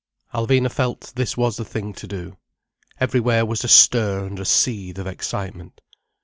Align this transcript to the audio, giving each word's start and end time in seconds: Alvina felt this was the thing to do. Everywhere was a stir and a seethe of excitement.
Alvina 0.33 0.71
felt 0.71 1.13
this 1.15 1.37
was 1.37 1.57
the 1.57 1.63
thing 1.63 1.93
to 1.93 2.07
do. 2.07 2.35
Everywhere 2.99 3.45
was 3.45 3.63
a 3.63 3.67
stir 3.67 4.25
and 4.25 4.39
a 4.39 4.45
seethe 4.45 4.97
of 4.97 5.05
excitement. 5.05 5.79